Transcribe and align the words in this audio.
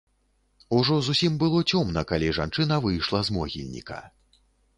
Ужо 0.77 0.95
зусім 1.07 1.33
было 1.43 1.59
цёмна, 1.73 2.01
калі 2.13 2.33
жанчына 2.39 2.81
выйшла 2.87 3.23
з 3.29 3.37
могільніка. 3.37 4.01